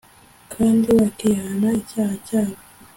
[0.53, 2.55] kandi bakihana icyaha cyabo